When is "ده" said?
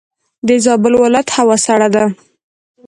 1.95-2.05